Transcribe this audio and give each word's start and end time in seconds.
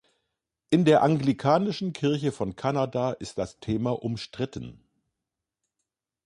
In 0.71 0.83
der 0.83 1.03
Anglikanische 1.03 1.91
Kirche 1.91 2.31
von 2.31 2.55
Kanada 2.55 3.11
ist 3.11 3.37
das 3.37 3.59
Thema 3.59 3.91
umstritten. 3.91 4.83